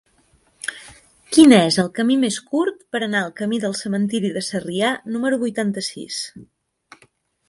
Quin 1.35 1.51
és 1.57 1.75
el 1.83 1.91
camí 1.99 2.15
més 2.23 2.39
curt 2.53 2.79
per 2.95 3.01
anar 3.07 3.21
al 3.25 3.35
camí 3.41 3.59
del 3.65 3.75
Cementiri 3.81 4.31
de 4.39 4.43
Sarrià 4.47 4.89
número 5.17 5.39
vuitanta-sis? 5.45 6.19